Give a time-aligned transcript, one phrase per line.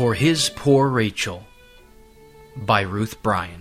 [0.00, 1.44] For His Poor Rachel
[2.56, 3.60] by Ruth Bryan.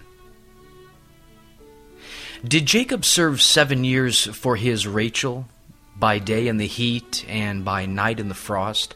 [2.48, 5.50] Did Jacob serve seven years for his Rachel,
[5.98, 8.96] by day in the heat and by night in the frost?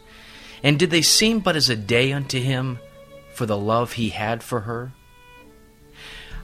[0.63, 2.79] And did they seem but as a day unto him
[3.33, 4.93] for the love he had for her?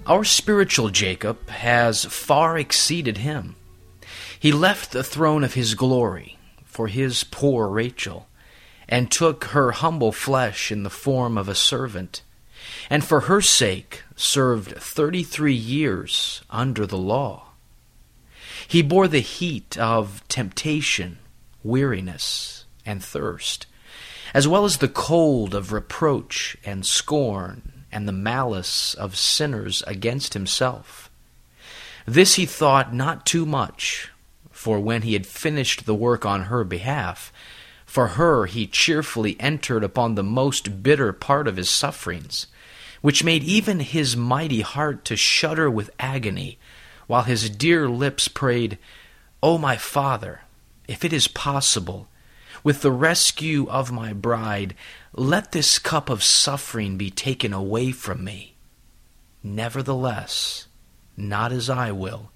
[0.06, 3.56] Our spiritual Jacob has far exceeded him.
[4.38, 8.28] He left the throne of his glory for his poor Rachel,
[8.90, 12.24] and took her humble flesh in the form of a servant,
[12.90, 17.46] and for her sake served thirty three years under the law.
[18.68, 21.20] He bore the heat of temptation,
[21.64, 23.68] weariness, and thirst,
[24.34, 30.34] as well as the cold of reproach and scorn, and the malice of sinners against
[30.34, 31.10] himself.
[32.06, 34.10] This he thought not too much,
[34.52, 37.32] for when he had finished the work on her behalf,
[37.90, 42.46] for her he cheerfully entered upon the most bitter part of his sufferings,
[43.02, 46.60] which made even his mighty heart to shudder with agony,
[47.08, 48.78] while his dear lips prayed,
[49.42, 50.42] O my Father,
[50.88, 52.08] if it is possible,
[52.64, 54.76] with the rescue of my bride,
[55.12, 58.54] let this cup of suffering be taken away from me.
[59.42, 60.68] Nevertheless,
[61.18, 62.30] not as I will,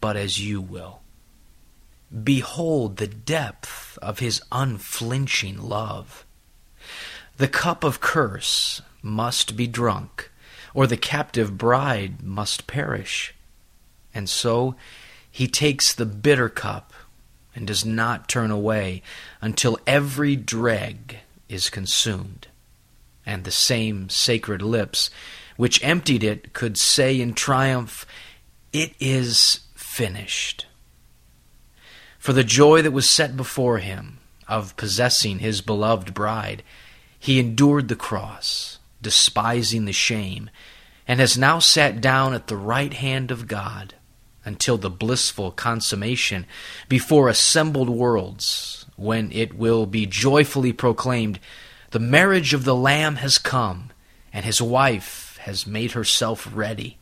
[0.00, 1.02] but as you will.
[2.12, 6.26] Behold the depth of his unflinching love.
[7.38, 10.30] The cup of curse must be drunk,
[10.74, 13.34] or the captive bride must perish.
[14.14, 14.76] And so
[15.30, 16.92] he takes the bitter cup
[17.54, 19.02] and does not turn away
[19.40, 22.48] until every dreg is consumed.
[23.24, 25.10] And the same sacred lips
[25.56, 28.06] which emptied it could say in triumph,
[28.72, 30.66] It is finished.
[32.22, 36.62] For the joy that was set before him of possessing his beloved bride,
[37.18, 40.48] he endured the cross, despising the shame,
[41.08, 43.94] and has now sat down at the right hand of God
[44.44, 46.46] until the blissful consummation
[46.88, 51.40] before assembled worlds, when it will be joyfully proclaimed,
[51.90, 53.90] The marriage of the Lamb has come,
[54.32, 56.98] and his wife has made herself ready.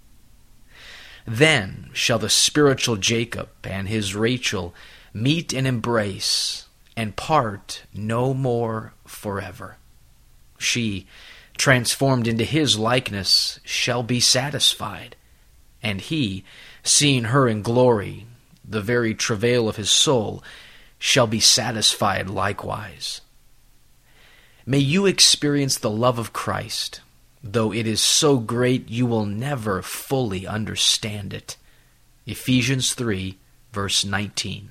[1.26, 4.74] Then shall the spiritual Jacob and his Rachel
[5.12, 6.66] meet and embrace,
[6.96, 9.76] and part no more forever.
[10.58, 11.06] She,
[11.56, 15.16] transformed into his likeness, shall be satisfied,
[15.82, 16.44] and he,
[16.82, 18.26] seeing her in glory,
[18.64, 20.42] the very travail of his soul,
[20.98, 23.20] shall be satisfied likewise.
[24.66, 27.00] May you experience the love of Christ,
[27.42, 31.56] though it is so great you will never fully understand it.
[32.26, 33.38] Ephesians 3,
[33.72, 34.70] verse 19.